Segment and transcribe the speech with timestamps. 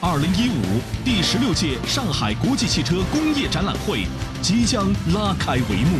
[0.00, 4.06] 二零一五第十六届上海国际汽车工业展览会
[4.40, 5.98] 即将拉开帷幕。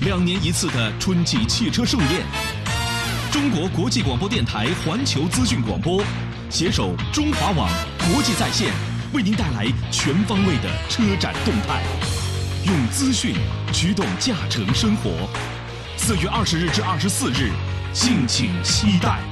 [0.00, 2.26] 两年一次的春季汽车盛宴，
[3.30, 6.02] 中国国际广播电台环球资讯广播
[6.50, 7.70] 携手中华网
[8.12, 8.72] 国际在线，
[9.12, 11.80] 为您带来全方位的车展动态，
[12.66, 13.36] 用资讯
[13.72, 15.28] 驱动驾乘生活。
[15.96, 17.52] 四月二十日至二十四日，
[17.92, 19.27] 敬请期待。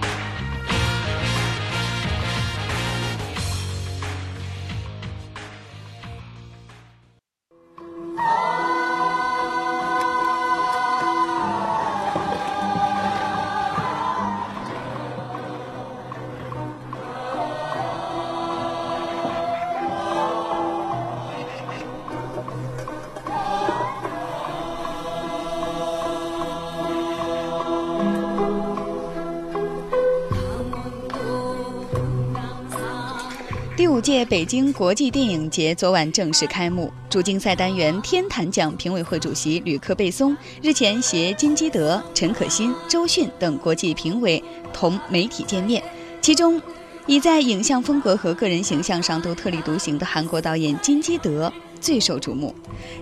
[34.29, 44.43] 北京国际电影节昨晚正式开幕，主竞赛单元天坛奖评委会主席吕克·贝松日前携金基德、陈可辛、周迅等国际评委
[44.73, 45.83] 同媒体见面。
[46.21, 46.61] 其中，
[47.07, 52.53] 已在影像风格和个人形象上都特立独行的韩国导演金基德最受瞩目。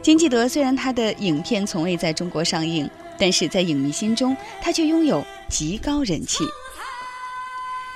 [0.02, 6.44] 金基德虽然他的影片从未在中国上映，但是在影迷心中，他却拥有极高人气。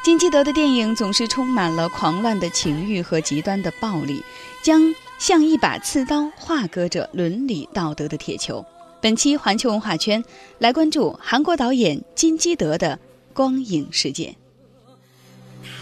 [0.08, 4.24] 金基德的电影总是充满了狂乱的情欲和极端的暴力，
[4.62, 8.64] 将像一把刺刀划割着伦理道德的铁球。
[9.02, 10.24] 本期环球文化圈
[10.60, 12.98] 来关注韩国导演金基德的
[13.34, 14.34] 光影世界。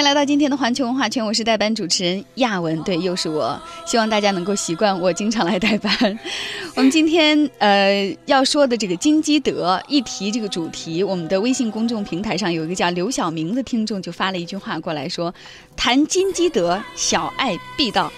[0.00, 3.60] 迎来到今天的环球文化圈，我是代班主持人亚文，对，又是我。
[3.84, 6.18] 希望大家能够习惯我经常来代班。
[6.74, 15.34] 我们今天呃要说的这个金基德，一提这个主题，我们的微信公众平台上有一个叫刘晓明的听众就发了一句话过来说
[15.76, 18.10] ：“谈金基德，小爱必到。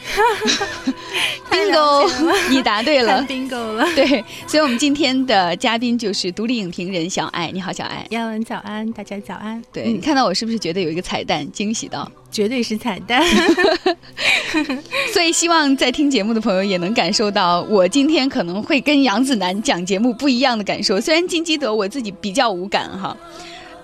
[1.51, 3.85] ”bingo，你答对了， bingo 了。
[3.97, 7.51] 对，所以我们今天的嘉宾就是独立影评人小爱。
[7.51, 8.07] 你好，小爱。
[8.11, 9.61] 亚文早安，大家早安。
[9.73, 11.51] 对你看到我是不是觉得有一个彩蛋？
[11.51, 13.23] 惊喜到，绝对是彩蛋。
[15.13, 21.01] 所以希望在听节目的朋友也能感受到，我今天可能会跟杨子楠讲节目不一样的感受。
[21.01, 23.17] 虽然金基德我自己比较无感哈。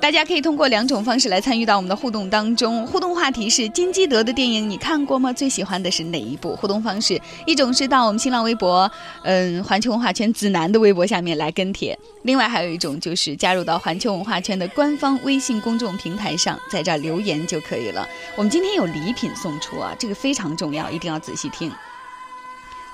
[0.00, 2.86] 大家可以通过两种方式来参与到我们的互动当中。
[2.86, 5.32] 互动话题是金基德的电影你看过吗？
[5.32, 6.54] 最喜欢的是哪一部？
[6.54, 8.90] 互动方式一种是到我们新浪微博，
[9.24, 18.06] 嗯，环球文化圈子楠的微博下面来跟帖；另外还有一种就是加入到环球文化圈的官方微信公众平台上，在这儿留言就可以了。
[18.36, 21.72] 我们今天有礼品送出啊，这个非常重要，一定要仔细听。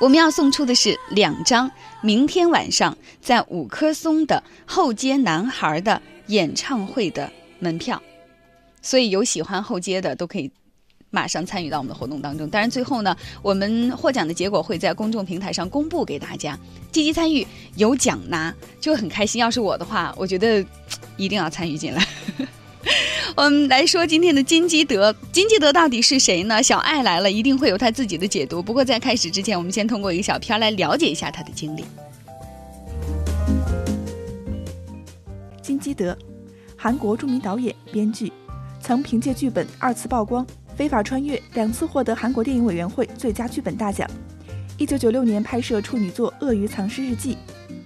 [0.01, 6.01] 我们要送出的是两张明天晚上在五棵松的后街男孩的。
[6.27, 8.03] 演唱会的门票，
[8.83, 10.51] 所以有喜欢后街的都可以
[11.11, 12.49] 马上参与到我们的活动当中。
[12.49, 16.59] 当然，最后呢，我们获奖的结果会在公众平台上公布给大家。
[16.91, 17.47] 积极参与，
[17.77, 19.41] 有奖拿就很开心。
[19.41, 20.65] 要是我的话，我觉得
[21.17, 22.07] 一定要参与进来。
[23.37, 26.63] 我们来说今天的金基德，金基德到底是谁呢？
[26.63, 28.63] 小爱来了，一定会有他自己的解读。
[28.63, 31.85] 不过在开始之前，我们先通过一个小片来了解一下他的经历。
[35.65, 36.15] 金基德，
[36.77, 38.31] 韩国著名导演、编剧，
[38.83, 40.45] 曾凭借剧本二次曝光，
[40.77, 44.07] 《非法穿越》两次获得韩国电影委员会最佳剧本大奖。
[44.77, 47.33] 一九九六年拍摄处女作《鳄鱼藏尸日记》，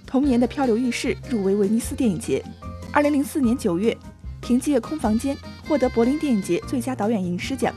[0.05, 2.43] 同年的《漂流浴室》入围威尼斯电影节。
[2.91, 3.97] 二零零四年九月，
[4.41, 5.33] 凭借《空房间》
[5.65, 7.73] 获得柏林电影节最佳导演银狮奖。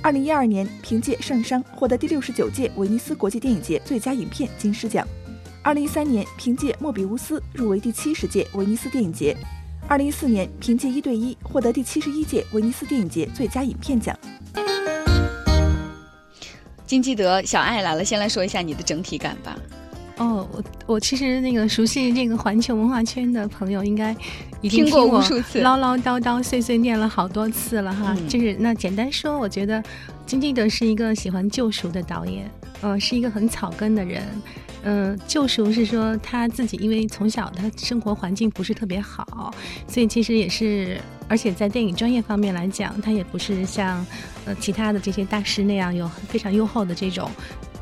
[0.00, 5.04] 二零一二年，凭借《圣殇》获得第六十九届威尼斯国际电影节最佳影片金狮奖。
[5.62, 9.36] 二零一三年，凭借《莫比乌斯》入围第七十届威尼斯电影节；
[9.86, 14.16] 二零一四年，凭借《一对一》获得第七十一届威尼斯电影节最佳影片奖。
[16.86, 19.54] 金基德，小爱来了，先来说一下你的整体感吧。
[20.16, 24.16] 哦，我我其实那个熟悉这个环球文化圈的朋友，应该
[24.62, 28.16] 已经听过无数次，唠唠叨叨、碎碎念了好多次了哈。
[28.28, 29.82] 就是那简单说，我觉得
[30.30, 32.48] 金基德是一个喜欢救赎的导演，
[32.82, 34.22] 呃，是一个很草根的人。
[34.84, 39.52] 嗯，救赎是说他自己，因为从小他生活环境不是特别好，
[39.88, 44.06] 所以其实也是，而且在电影专业方面来讲，他也不是像
[44.44, 47.28] 呃其他的这些大师那样有非常优厚的这种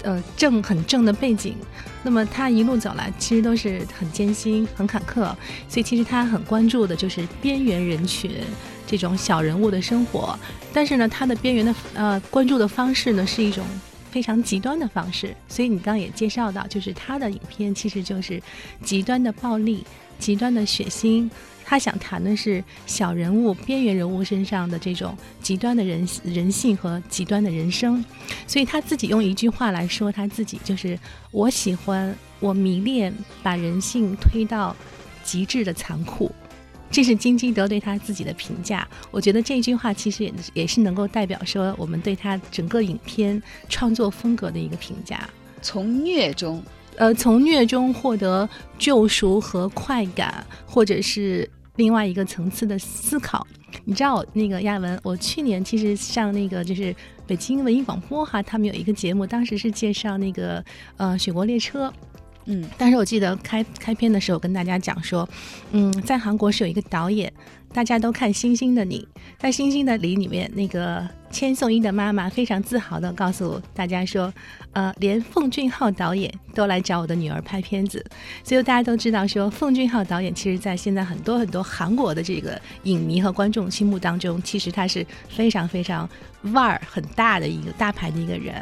[0.02, 1.56] 呃正很正的背景。
[2.02, 5.24] 那么他一路走来，其实都是很艰辛、很坎坷，
[5.68, 8.30] 所以其实他很关注的就是边缘人群。
[8.90, 10.34] 这种小人物的生活，
[10.72, 13.62] 但是呢，他的边缘的呃关注的方式呢是一种
[14.10, 15.34] 非常极端的方式。
[15.48, 18.42] 所以你刚刚也介绍到，就是他的影片其实就是
[18.82, 19.84] 极端的暴力、
[20.18, 21.30] 极端的血腥。
[21.64, 28.02] 他想谈的是小人物、边缘人物身上的这种极端的人人性和极端的人生。
[28.46, 30.98] 所以他自己用一句话来说，他自己就是
[31.30, 33.12] 我喜欢，我迷恋
[33.42, 34.74] 把人性推到
[35.22, 36.32] 极致的残酷。
[36.90, 45.28] 这是金基德对他自己的评价，我觉得这句话其实也也是能够代表说我们对他整个影片创作风格的一个评价。
[45.60, 46.62] 从虐中，
[46.96, 48.48] 呃，从虐中获得
[48.78, 53.46] 救赎和快感，或者是另外一个层次的思考。
[53.84, 56.94] 你知道那个亚文，我去年其实上那个就是
[57.26, 60.64] 北京文艺广播哈，他们有一个节目，当时是介绍那个
[60.96, 61.92] 呃雪国列车。
[62.50, 65.28] 嗯，但是我记得开开篇的时候跟大家讲说，
[65.72, 67.30] 嗯，在韩国是有一个导演，
[67.74, 69.06] 大家都看《星星的你》，
[69.38, 74.32] 在《星星的你》里面，那个千颂伊的妈妈非常自豪的告诉大家说，
[74.72, 78.04] 呃，连奉俊昊导演都来找我的女儿拍片子，
[78.42, 86.08] 所以大家都知道说，奉俊昊导演其实在现在很多很多韩国的这个影迷和观众心目当中，其实他是非常非常。
[86.52, 88.54] 腕儿很大的一个大牌的一个人，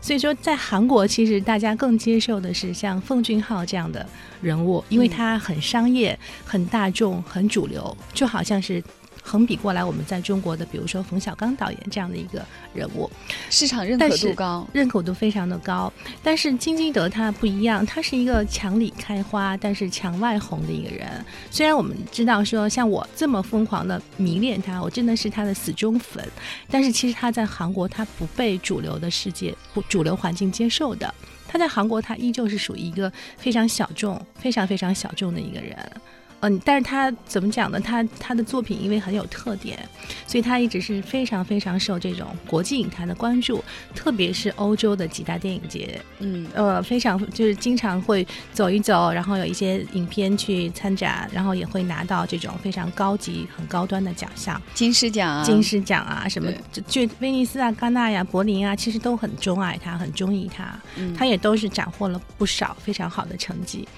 [0.00, 4.06] 所以说在韩国，其实大家更接受的是像奉俊昊这样的
[4.40, 8.80] 人物，因为他很商业、很大众、很主流，就好像是。
[9.26, 12.44] 横比过来，我们在中国的，比如说冯小刚导演这样的一个
[12.74, 13.10] 人物，
[13.48, 15.90] 市场认可度高，认可度非常的高。
[16.22, 21.08] 但是金基德他不一样，他是一个墙里开花，但是墙外红的一个人。
[21.50, 26.22] 虽然我们知道说，像我这么疯狂的迷恋他，我真的是他的死忠粉，
[26.70, 31.12] 但是其实他在韩国他不被主流的世界、不主流环境接受的。
[31.48, 35.78] 他在韩国他依旧是属于一个非常小众、非常非常小众的一个人。
[36.44, 37.80] 嗯，但是他怎么讲呢？
[37.80, 39.78] 他他的作品因为很有特点，
[40.26, 43.64] 所以他一直是非常非常受这种国际影坛的关注，
[43.94, 45.98] 特别是欧洲的几大电影节。
[46.18, 56.52] 嗯，呃，非常就是经常会走一走，然后有一些影片去参展，然后也会拿到这种非常高级、很高端的奖项，金狮奖、金狮奖啊，什么
[56.86, 60.78] 就威尼斯啊、戛纳呀、柏林啊，其实都很钟爱他，很中意他。
[60.96, 63.88] 嗯，他也都是斩获了不少非常好的成绩。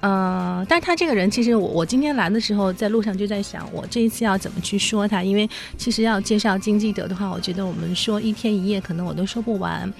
[0.00, 5.22] 嗯，但是他这个人，其实我我今天来的时候，在路上就在想，我这一次要怎么去说他？
[5.22, 9.92] 因为其实要介绍金基德的话，我觉得我们说一天一夜，可能我都说不完。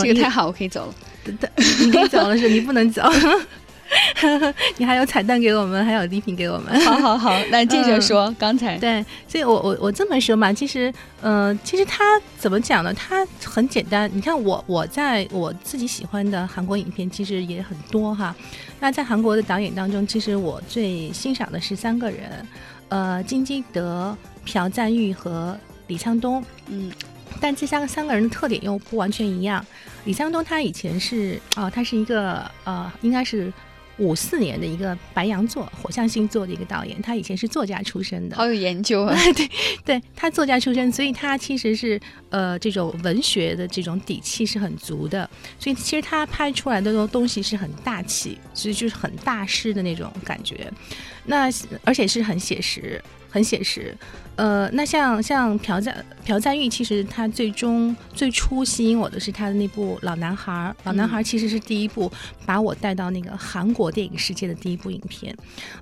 [0.00, 0.94] 这个太好，我可以走了。
[1.80, 3.02] 你可以走了，是你不能走。
[4.78, 6.78] 你还有彩蛋给我们，还有礼品给我们。
[6.80, 8.78] 好好好，那接着说刚才。
[8.78, 12.92] 对，所以我我我这么说嘛，其实，呃，其实他怎么讲呢？
[12.94, 14.10] 他很简单。
[14.12, 18.34] 你看我我在我自己喜欢的韩国影片，其实也很多哈。
[18.80, 22.46] 那在韩国的导演当中，其实我最欣赏的是三个人，
[22.88, 26.42] 呃，金基德、朴赞玉和李沧东。
[26.68, 26.90] 嗯，
[27.40, 29.64] 但这三个三个人的特点又不完全一样。
[30.04, 33.52] 李沧东他以前是啊，他是一个呃，应该是。
[33.98, 39.16] 五四年的一个白羊座火象星座的一个导演，他以前是作家出身的，好有研究啊！
[39.34, 39.50] 对，
[39.84, 42.00] 对他作家出身，所以他其实是
[42.30, 50.70] 呃这种文学的这种底气是很足的，所以其实他拍出来的东东西是很大气，所以就是很大师的那种感觉，
[51.24, 51.48] 那
[51.84, 53.02] 而且是很写实。
[53.34, 53.92] 很写实，
[54.36, 60.52] 呃，那像像朴赞朴赞玉，其实他最终最初吸引我的是他的那部《老男孩》。
[60.84, 62.08] 《老男孩》其实是第一部
[62.46, 65.34] 把我带到那个韩国电影世界的第一部影片。《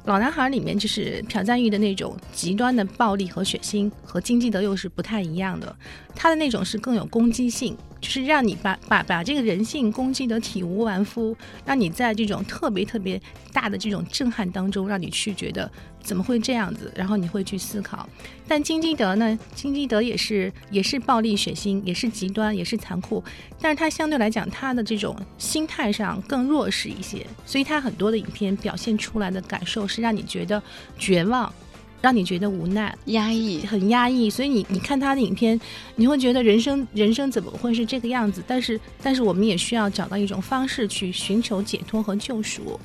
[0.07, 5.77] 老男孩》里面就是朴赞玉的那种极端的暴力和血腥，和金基德又是不太一样的。
[6.15, 13.19] 他的那种是更有攻击性，就是让你把把把这个人性攻击得体无完肤，让你在这种特别特别
[13.53, 15.71] 大的这种震撼当中，让你去觉得。
[16.03, 16.93] 怎么会这样子？
[16.97, 18.09] 然后你会去思考。
[18.49, 19.39] 但金基德呢？
[19.55, 23.23] 金基德也是也是暴力血腥，也是极端，也是残酷。
[23.61, 30.61] 但是他相对来讲，他的这种心态上更弱势一些，所以他很多的影片表现出来的感受是让你觉得
[30.99, 31.55] 绝望。
[32.03, 34.29] 让你觉得无奈、压抑，很压抑。
[34.29, 35.59] 所以你你看他的影片，
[35.97, 38.43] 你会觉得人生人生怎么会是这个样子？
[38.47, 42.79] 但是但是我们也需要找到一种方式去寻求解脱和救赎。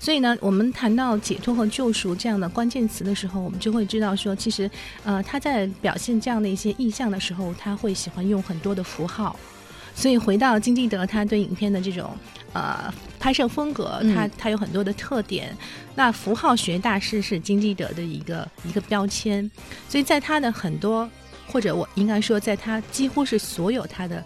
[0.00, 4.68] 所以呢，我们谈到解脱和救赎这样的关键词的时候，我们就会知道说，其实
[5.04, 9.38] 呃他在表现这样的一些意象的时候，他会喜欢用很多的符号。
[9.94, 12.10] 所以回到金基德，他对影片的这种。
[12.54, 15.56] 呃，拍摄风格，他他有很多的特点。
[15.94, 19.50] 那符号学大师是金基德的一个一个标签，
[19.88, 21.08] 所以在他的很多，
[21.46, 24.22] 或者我应该说，在他几乎是所有他的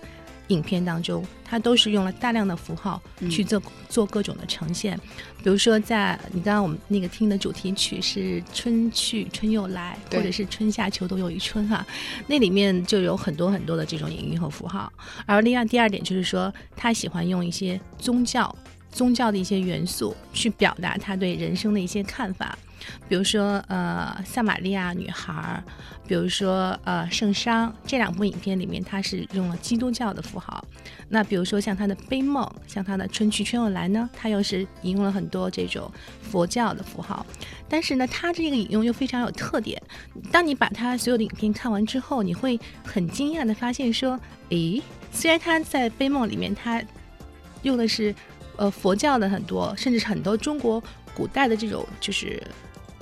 [0.49, 3.01] 影片当中，它都是用了大量的符号
[3.31, 4.99] 去做、做各种的呈现。
[5.43, 11.87] 比如说，在你刚刚我们那个听的主题曲是“春去春又来”，或者是“春夏秋冬又一春”哈，
[12.27, 14.93] 那里面就有很多很多的这种隐喻和符号。
[15.25, 18.55] 而另外第二点就是说，他喜欢用一些宗教、
[18.97, 22.59] 宗教的一些元素去表达他对人生的一些看法。
[23.09, 25.63] 比如说，呃，撒玛利亚女孩，
[26.07, 30.65] 比如说，呃，圣殇这两部影片里面，它是用了基督教的符号。
[31.09, 35.91] 那比如说像他的悲梦，像他的春去春又来呢，他又是引用了很多这种
[36.23, 37.27] 佛教的符号。
[37.69, 39.83] 但是呢，他这个引用又非常有特点。
[40.31, 44.19] 当你把他所有的影片看完之后，你会很惊讶的发现说，
[44.51, 46.83] 诶，虽然他在悲梦里面他
[47.63, 48.15] 用的是
[48.57, 50.83] 呃佛教的很多，甚至是很多中国
[51.15, 52.43] 古代的这种就是。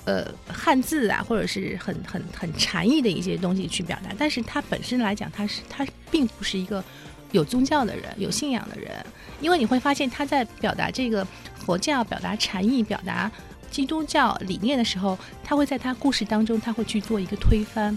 [0.06, 6.84] 呃，汉字啊，或者是很很很禅意的一些东西去表达，但是他本身来讲，他是他并不是一个
[7.32, 8.92] 有宗教的人、有信仰的人，
[9.40, 13.32] 因为你会发现他在表达这个佛教、表达禅意、表达
[13.70, 17.96] 基督教理念的时候，他会在他故事当中，他会去做一个推翻，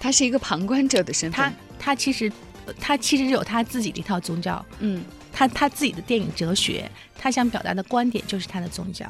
[0.00, 2.32] 他是一个旁观者的身份，他他其实
[2.80, 5.00] 他其实有他自己的一套宗教，嗯，
[5.36, 9.04] 他他自己的电影哲学，他想表达的观点就是他的宗教。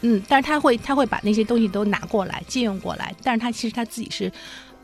[0.00, 4.32] 嗯，但是他会，他会把那些东西都拿过来借用过来，但是他其实他自己是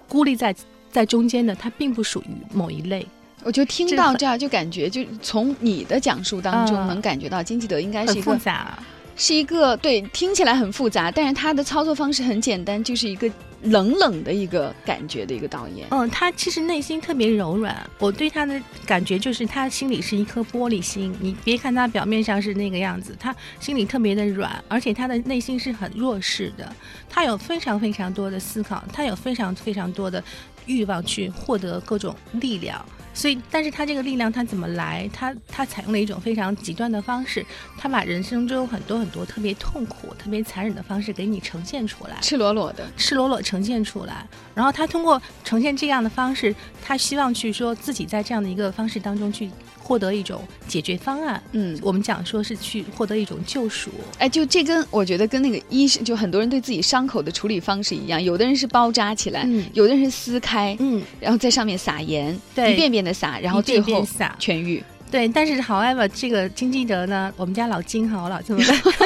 [0.06, 0.54] 孤立在
[0.92, 3.04] 在中间的，他并不属于某一类。
[3.42, 8.78] 我就听到这儿，就感觉就从你的讲述当中能感觉到金基德应该是一个复杂。
[9.16, 13.30] 是一个对听起来很复杂，但是他的操作方式很简单，就是一个
[13.62, 15.86] 冷冷的一个感觉的一个导演。
[15.90, 21.16] 嗯，他其实内心特别柔软，我对他的感觉就是他心里是一颗玻璃心。
[21.18, 26.70] 你别看他表面上是那个样子，他心里特别的软，而且他的内心是很弱势的。
[27.08, 30.22] 他有非常非常多的思考，他有非常非常多的
[30.66, 32.84] 欲望去获得各种力量。
[33.14, 35.08] 所以，但是他这个力量他怎么来？
[35.10, 37.42] 他他采用了一种非常极端的方式，
[37.78, 44.26] 他把人生中很多很多特别痛苦、特别残忍的方式给你呈现出来，赤裸裸的，赤裸裸呈现出来。
[44.54, 46.54] 然后他通过呈现这样的方式，
[46.84, 49.50] 他希望去说自己在这样的一个方式当中去。
[49.86, 53.88] 获得一种解决方案，嗯，我们讲说是去获得一种救赎，
[54.18, 64.04] 哎，就这跟我觉得跟那个医生，就很多人对自己伤口的处理方式一样，有的人是包扎起来，嗯，有的人是撕开，嗯，然后在上面撒盐，对，一遍遍的撒，然后最后
[64.40, 64.82] 痊愈。
[65.16, 68.62] 对，但是 however 这个金基德呢，我们家老金哈，我老这么，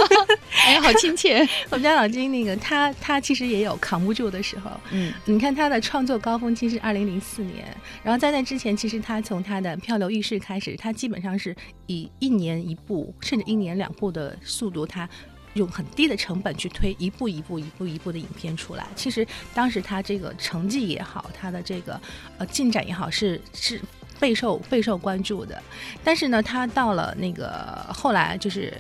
[0.66, 1.38] 哎，好亲切。
[1.70, 7.64] 我们家老金那个他他其实也有扛不住的时候，嗯，你看他的创作高峰期是二零零四年，
[8.02, 11.54] 然后在那之前，其实他从他的漂流浴室开始，他基本上是
[11.86, 15.08] 以一年一部，甚至一年两部的速度，他
[15.54, 18.84] 用很低的成本去推一步一步一步一步的影片出来。
[18.96, 19.24] 其实
[19.54, 22.00] 当时他这个成绩也好，他的这个
[22.38, 23.80] 呃进展也好，是是。
[24.20, 25.60] 备受备受关注的，
[26.04, 28.72] 但是呢，他到了那个后来就是，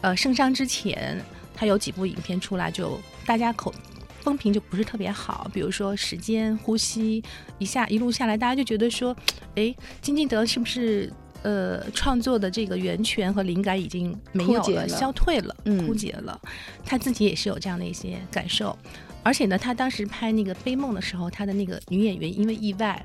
[0.00, 1.22] 呃，圣殇之前，
[1.54, 3.72] 他有几部影片出来，就大家口
[4.20, 5.48] 风评就不是特别好。
[5.52, 7.20] 比如说《时间呼吸》，
[7.58, 9.14] 一下一路下来，大家就觉得说，
[9.54, 11.12] 哎，金基德是不是
[11.42, 15.54] 呃创作的这个源泉和灵感已经没有了，消退了，
[15.86, 16.40] 枯竭了？
[16.86, 18.76] 他自己也是有这样的一些感受。
[19.22, 23.04] 而且呢，他当时拍那个《悲梦》的时候，他的那个女演员因为意外。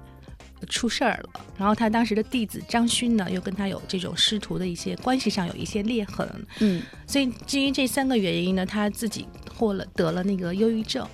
[0.70, 6.28] 出事儿了，然后他当时的弟子张勋呢，又跟他有这种师徒的一些关系上有一些裂痕，
[6.60, 11.08] 嗯，所以基于这三个原因呢，他自己获了得了那个忧郁症。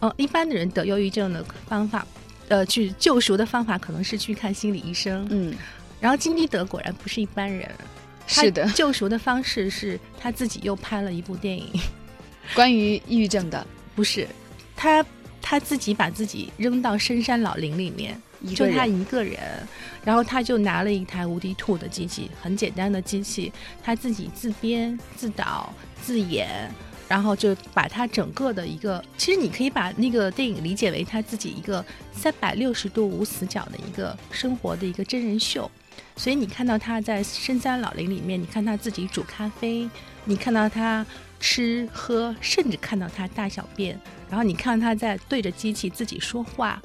[0.00, 2.06] 呃，一般的人得忧郁症的方法，
[2.48, 5.54] 呃，去救赎的方法可能是去看心理医生，嗯，
[6.00, 7.70] 然后金基德果然不是一般人，
[8.26, 11.70] 是的，救赎的方式是他自己又拍了一部电影，
[12.54, 14.26] 关于抑郁症的，不是，
[14.74, 15.06] 他
[15.40, 18.20] 他自己把自己扔到深山老林里面。
[18.54, 19.38] 就他一个人，
[20.04, 25.72] 然后他就拿了一台无敌兔的机器，很简单的机器，他自己自编自导
[26.02, 26.70] 自演，
[27.08, 35.70] 然后就把他整个的一个，其实你可以把那个电影理解为他自己一个三百六十度无死角的一个生活的一个真人秀。
[36.16, 39.88] 所以你看到他在深山老林里面，你看他自己煮咖啡，
[40.24, 41.04] 你看到他
[41.38, 46.82] 吃喝，甚至看到他大小便，然后你看他在对着机器自己说话。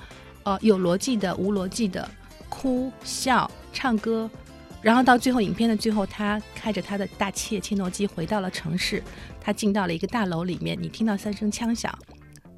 [0.47, 2.09] 呃，有逻辑的，无逻辑的，
[2.47, 4.31] 哭笑唱歌，
[4.81, 9.03] 然后到最后影片的最后，他开着他的大切切诺基回到了城市，
[9.41, 11.93] 他进到了一个大楼里面，你听到三声枪响，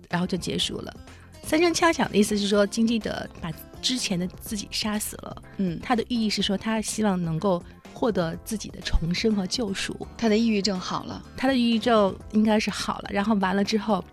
[0.08, 0.96] 然后就结束了。
[1.42, 5.42] 三声枪响的意思是说，金基德把之前的自己杀死了。
[5.58, 7.60] 嗯，他的寓意是说，他希望能够
[7.92, 10.08] 获得自己的重生和救赎。
[10.16, 13.10] 他的抑郁症好了，他的抑郁症应该是好了。
[13.12, 14.06] 然后完了之后，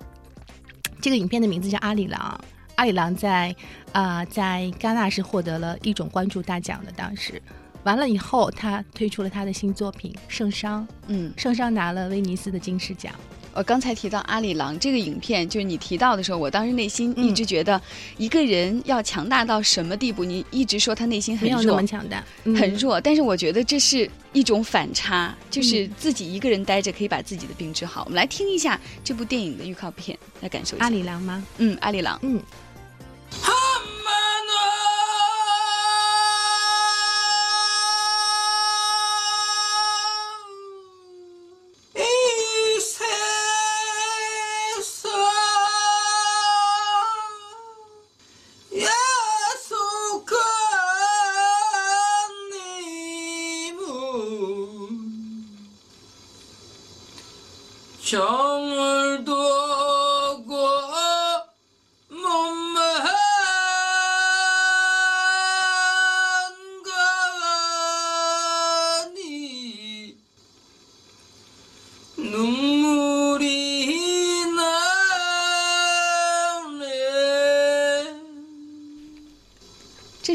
[0.99, 2.41] 这个影片的名字叫《阿里郎》。
[2.77, 3.55] 阿里郎在
[3.93, 7.41] 啊、在戛纳是获得了一种关注大奖的，当时。
[7.85, 13.13] 完了以后，他推出了他的新作品《圣殇》，嗯，圣殇拿了威尼斯的金狮奖。
[13.55, 17.81] 我刚才提到阿里郎这个影片，就是你提到的时候，我当时内心嗯一直觉得，
[18.19, 20.25] 一个人要强大到什么地步？
[20.25, 28.03] 你一直说他内心很弱没有那么，强大，嗯很弱，但是我觉得这是一种反差，就是自己一个人待着可以把自己的病治好。
[28.05, 30.85] 我们来听一下这部电影的预告片，来感受一下。
[30.85, 31.43] 阿里郎吗？
[31.57, 32.43] 嗯，阿里郎，嗯，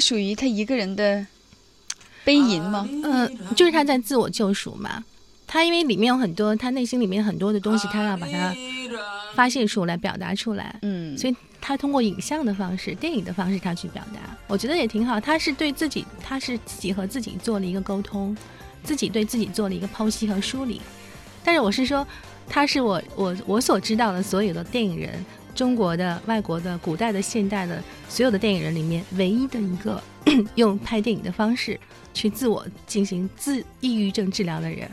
[0.02, 1.26] 属于他一个人的
[2.26, 2.90] 悲吟吗？
[3.04, 5.04] 呃，就是他在自我救赎嘛。
[5.48, 8.56] 他因为里面有很多，他内心里面很多的东西，他要把它
[9.36, 10.74] 发泄出来、表达出来。
[10.82, 15.20] 嗯，所以他通过影像的方式、电影的方式，他去表达，我觉得也挺好。
[15.20, 18.36] 他是对自己，他是自己和自己做了一个沟通，
[18.82, 20.82] 自己对自己做了一个剖析和梳理。
[21.44, 22.08] 但是我是说，
[22.48, 30.02] 他是我我我所知道的所有的电影人，中国的、外国的、古代的、现代的所有的电影人里面，唯一的一个
[30.56, 31.80] 用拍电影的方式
[32.14, 34.90] 去自我进行自抑郁症治疗的人。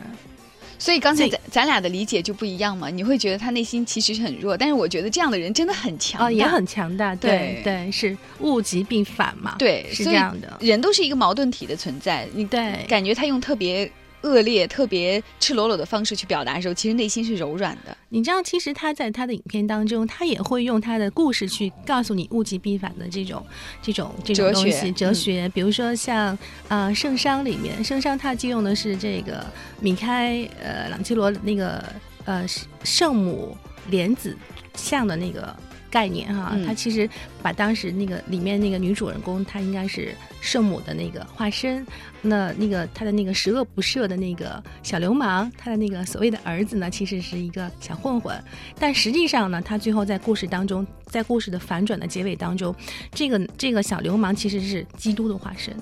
[0.81, 2.89] 所以刚才咱咱俩的理解就不一样嘛。
[2.89, 12.25] 你会觉得他内心其实是很弱，但是我觉得这样的人真的很强大，哦，也很强大，对对对，是物极必反嘛，对，是这样的，人都是一个矛盾体的存在。
[12.33, 17.95] 你对，感觉他用特别恶劣、特别赤裸裸的方式去表达的时候，其实内心是柔软的。
[18.09, 23.45] 你知道，其实他在他的影片当中，他也会用他的故事去告诉你物极必反的这种、
[23.81, 25.49] 这种、这种东西，哲嗯学。
[25.49, 29.45] 比如说像呃《圣殇》里面，《圣殇》他借用的是这个
[29.79, 31.83] 米开呃朗基罗那个
[32.25, 32.45] 呃
[32.83, 33.55] 圣母
[33.89, 34.35] 莲子
[34.75, 35.55] 像的那个
[35.89, 37.09] 概念哈，嗯他其实
[37.41, 41.85] 把当时那个里面那个女主人公，她应该是圣母的那个化身。
[42.21, 48.37] 那那个她的那个十恶不赦的那个小流氓，他的那个所谓的儿子呢，其实是一个小混混，
[48.77, 52.75] 但实际上呢，他最后在故事当中，在故事的反转的结尾当中，
[53.13, 55.73] 这个这个小流氓其实是基督的化身。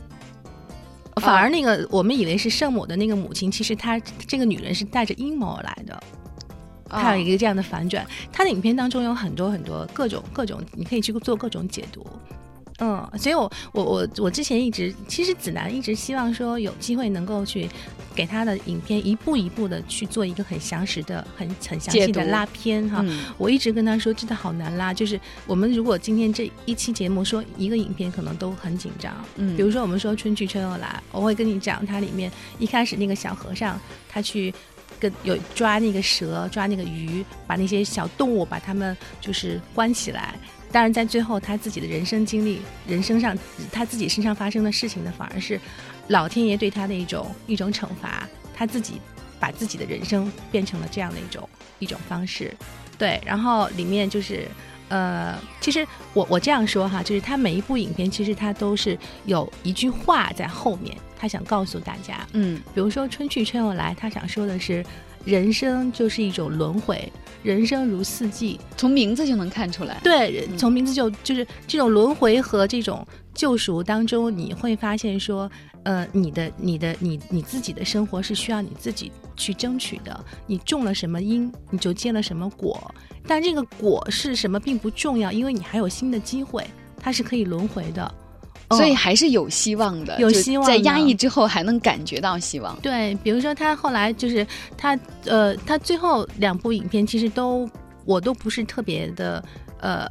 [1.15, 6.03] 反而那个我们以为是圣母的那个母亲，其实她这个女人是带着阴谋而来的。
[6.89, 8.05] 它有一个个这样的反转。
[8.31, 12.05] 它的影片当中有很多很多各种各种，你可以去做各种解读。
[12.79, 17.67] 嗯，所以我我我我之前一直，其实子楠一直希望说有机会能够去
[18.13, 23.01] 给他的影片一步一步的去做一个很详实的、很很详细的拉片哈。
[23.03, 24.93] 嗯我一直跟他说，真的好难拉。
[24.93, 29.11] 就是我们如果今天这一期节目说一个影片，可能都很紧张。
[29.37, 34.53] 嗯比如说我们说春去春又来，我会跟你讲，它里面一开始那个小和尚他去
[34.99, 40.33] 跟有抓那个蛇，抓那个鱼，把那些小动物把它们就是关起来。
[40.71, 43.37] 当然，在最后他自己的人生经历、人生上
[43.71, 45.59] 他自己身上发生的事情呢，反而是
[46.09, 49.01] 老天爷对他的一种一种惩罚，他自己
[49.39, 52.53] 把自己的人生变成了这样的一种一种方式。
[52.97, 54.45] 对，然后里面就是
[54.89, 62.61] 呃，其实我我这样说哈，就是他每一部影片其实他都是有一句话在后面，他想告诉大家，嗯。
[62.73, 64.85] 比如说春去春又来，他想说的是，
[65.27, 67.11] 人生就是一种轮回，
[67.43, 68.57] 人生如四季。
[68.77, 69.99] 从名字就能看出来。
[70.01, 75.51] 对，嗯从名字就就是这种轮回和这种救赎当中，你会发现说，
[75.83, 80.25] 呃，你的你的你你自己的生活是需要你自己去争取的。
[80.45, 82.89] 你种了什么因，你就结了什么果。
[83.27, 86.65] 但这个果是什么并不重要，因为你还有新的机会，
[86.97, 88.15] 它是可以轮回的。
[88.71, 92.77] 所以哦还是有希望的，有希望的在压抑之后还能感觉到希望。
[92.81, 94.45] 对，比如说他后来就是
[94.77, 97.69] 他呃，他最后两部影片其实都
[98.03, 99.43] 我都不是特别的
[99.79, 100.05] 呃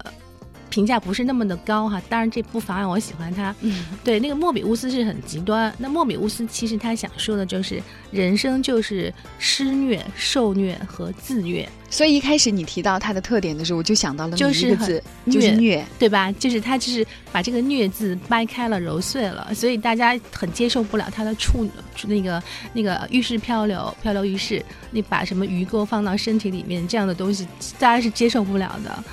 [0.70, 3.54] 评价不是那么的高哈，当然这不妨碍我喜欢他。
[3.60, 15.86] 嗯对，那个莫比乌斯是很极端，那莫比乌斯其实他想说的就是人生就是施虐、受虐和自虐，所以一开始你提到他的特点的时候，我就想到了就是字，就是虐虐。
[15.98, 16.30] 对吧？
[16.32, 21.68] 就是他就是把这个虐字掰开了揉碎了，所以大家很接受不了他的处
[22.06, 27.46] 那个那个浴室漂流漂流浴室，你把什么鱼钩放到身体里面这样的东西，
[27.78, 29.04] 大家是接受不了的。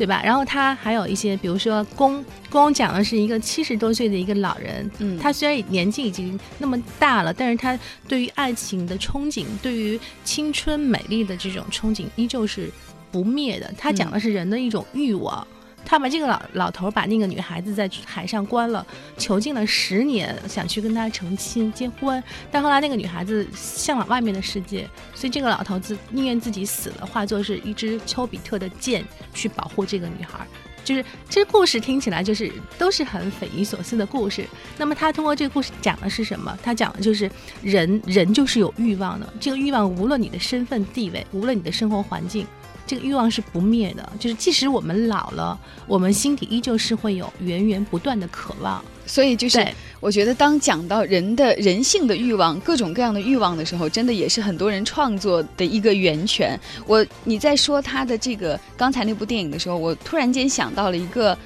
[0.00, 0.22] 对吧？
[0.24, 12.70] 然后他还有一些，比如说公公讲的是一个七十多岁的一个老人，嗯他虽然年纪已经那么大了，但是他对于爱情的憧憬，对于青春美丽的这种憧憬，依旧是
[13.12, 13.70] 不灭的。
[13.76, 15.46] 他讲的是人的一种欲望。
[15.84, 18.86] 他把这个老老头把那个女孩子在海上关了，
[19.18, 30.46] 囚禁了十年，想去跟她成亲结婚，但后来那个女孩子向往外面的世界，所以这个老头子宁愿自己死了，化作是一支丘比特的箭去保护这个女孩。
[30.82, 34.44] 就是这故事听起来就是都是很匪夷所思的故事。
[34.78, 36.58] 那么他通过这个故事讲的是什么？
[36.62, 37.30] 他讲的就是
[37.62, 42.46] 人人就是有欲望的，这个欲望无论你的身份地位，无论你的生活环境。
[42.90, 48.84] 这个欲望是不灭的，就是即使我们老了，我们心底依旧是会有源源不断的渴望。
[49.06, 49.64] 所以就是，
[50.00, 56.58] 我觉得当讲到人的人性的欲望，各种各样的欲望的时候，真的也是很多人创作的一个源泉。
[56.84, 61.38] 我你在说他的这个刚才那部电影的时候，我突然间想到了一个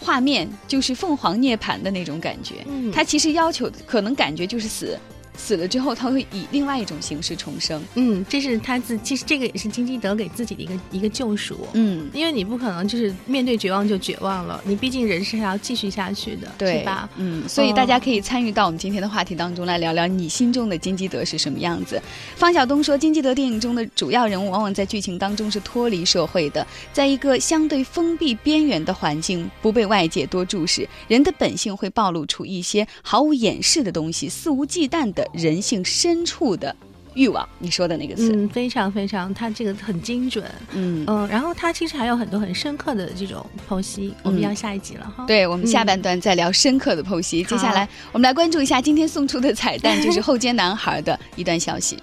[0.00, 2.56] 画面，就是凤凰涅槃的那种感觉。
[2.66, 4.98] 嗯他其实要求可能感觉就是死，
[5.38, 7.82] 死了之后他会以另外一种形式重生。
[7.94, 11.66] 嗯，这是他自，其实这个也是金基德给自己的一个一个救赎。
[11.72, 17.08] 嗯，因为你不可能就是面对绝望就绝望了，你毕竟人是还要继续下去的，对是吧？
[17.16, 22.00] 嗯，所以大家可以参与到我们今天的话题当中来聊聊你心中的金基德是什么样子。
[22.34, 36.74] 方晓东说，金基德电影中的主要人物往往在剧情当中是脱离社会的，在一个相对封闭边缘的环境，不被外界多注视，人的本性会暴露出一些毫无掩饰的东西，肆无忌惮的人性深处的
[37.14, 37.48] 欲望。
[37.58, 40.44] 你说的那个词，嗯，非常非常，他这个很精准。
[40.72, 41.04] 嗯。
[41.06, 45.24] 嗯，然后他其实还有很多很深刻的这种剖析，我们嗯要下一集了哈。
[45.26, 47.42] 对我们下嗯半段再聊深刻的剖析。
[47.44, 51.98] 接下来我们来关注一下今天送出的彩蛋，就是后街男孩的一段消息。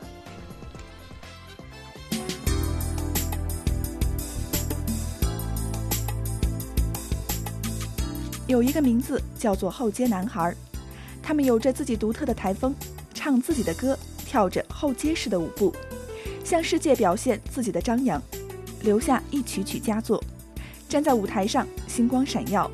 [8.47, 10.53] 有一个名字叫做后街男孩，
[11.21, 12.75] 他们有着自己独特的台风，
[13.25, 15.73] 唱自己的歌，跳着后街式的舞步，
[16.43, 18.21] 向世界表现自己的张扬，
[18.83, 20.23] 留下一曲曲佳作。
[20.87, 22.69] 站在舞台上，星光闪耀，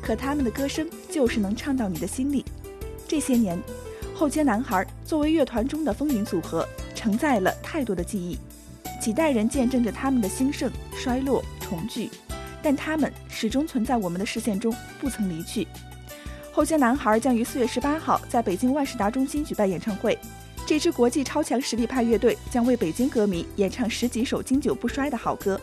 [0.00, 2.44] 可他们的歌声就是能唱到你的心里。
[3.08, 3.60] 这些年，
[4.14, 8.38] 后街男孩作为乐团中的风云组合，承载了太多的记忆，
[9.00, 12.08] 几代人见证着他们的兴盛、衰落、重聚。
[12.62, 15.66] 但他们始终存在我们的视线中，不曾离去。
[16.52, 20.18] 后街男孩将于四月十八号在北京万事达中心举办演唱会。
[20.66, 25.58] 这支国际超强实力派乐队将为北京歌迷演唱十几首经久不衰的好歌。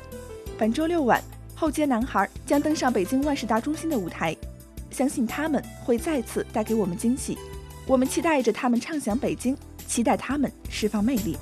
[0.58, 1.22] 本周六晚，
[1.54, 4.36] 后街男孩将登上北京万事达中心的舞台，
[4.90, 7.38] 相信他们会再次带给我们惊喜。
[7.86, 11.38] 我们期待着他们唱响北京，期待他们释放魅力。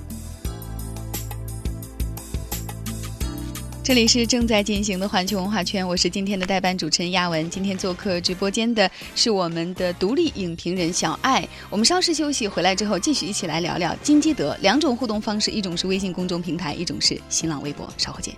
[3.84, 7.50] 这里是正在进行的环球文化圈，我是今天的代班主持人亚文。
[7.50, 11.46] 今天做客直播间的是我们的独立影评人小艾。
[11.68, 14.56] 我们稍事休息，回来之后继续一起来聊聊金基德。
[14.62, 17.86] 两种互动方式，一种是微信公众平台，一种是新浪微博。
[17.98, 18.34] 稍后见。